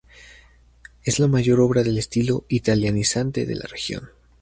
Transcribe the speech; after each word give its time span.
Es 1.03 1.19
la 1.19 1.27
mayor 1.27 1.59
obra 1.59 1.83
del 1.83 1.99
estilo 1.99 2.43
italianizante 2.49 3.45
de 3.45 3.53
la 3.53 3.67
región. 3.67 4.09